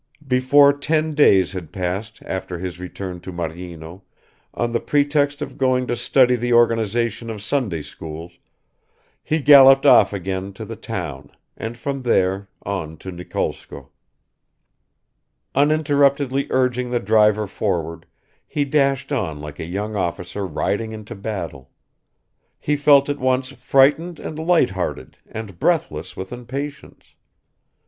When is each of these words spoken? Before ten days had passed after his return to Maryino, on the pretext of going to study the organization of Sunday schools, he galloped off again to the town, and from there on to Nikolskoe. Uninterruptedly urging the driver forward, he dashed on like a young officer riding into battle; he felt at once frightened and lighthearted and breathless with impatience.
Before 0.27 0.73
ten 0.73 1.11
days 1.13 1.51
had 1.51 1.71
passed 1.71 2.23
after 2.25 2.57
his 2.57 2.79
return 2.79 3.19
to 3.19 3.31
Maryino, 3.31 4.01
on 4.51 4.71
the 4.71 4.79
pretext 4.79 5.43
of 5.43 5.59
going 5.59 5.85
to 5.85 5.95
study 5.95 6.35
the 6.35 6.53
organization 6.53 7.29
of 7.29 7.39
Sunday 7.39 7.83
schools, 7.83 8.39
he 9.23 9.37
galloped 9.39 9.85
off 9.85 10.11
again 10.11 10.53
to 10.53 10.65
the 10.65 10.75
town, 10.75 11.29
and 11.55 11.77
from 11.77 12.01
there 12.01 12.49
on 12.65 12.97
to 12.97 13.11
Nikolskoe. 13.11 13.91
Uninterruptedly 15.53 16.47
urging 16.49 16.89
the 16.89 16.99
driver 16.99 17.45
forward, 17.45 18.07
he 18.47 18.65
dashed 18.65 19.11
on 19.11 19.39
like 19.39 19.59
a 19.59 19.65
young 19.67 19.95
officer 19.95 20.47
riding 20.47 20.93
into 20.93 21.13
battle; 21.13 21.69
he 22.59 22.75
felt 22.75 23.07
at 23.07 23.19
once 23.19 23.49
frightened 23.49 24.19
and 24.19 24.39
lighthearted 24.39 25.17
and 25.27 25.59
breathless 25.59 26.17
with 26.17 26.33
impatience. 26.33 27.13